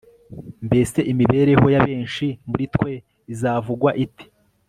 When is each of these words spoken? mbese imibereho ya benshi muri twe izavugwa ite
mbese 0.67 0.99
imibereho 1.11 1.65
ya 1.73 1.81
benshi 1.87 2.25
muri 2.49 2.65
twe 2.75 2.91
izavugwa 3.33 3.91
ite 4.05 4.25